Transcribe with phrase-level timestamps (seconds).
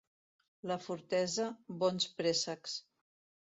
[0.71, 1.47] La Fortesa,
[1.85, 2.77] bons préssecs.